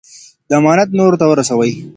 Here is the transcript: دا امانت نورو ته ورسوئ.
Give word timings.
دا 0.49 0.55
امانت 0.59 0.89
نورو 0.97 1.19
ته 1.21 1.25
ورسوئ. 1.27 1.71